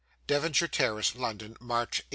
[0.25, 2.03] DEVONSHIRE TERRACE, LONDON, March, 1841.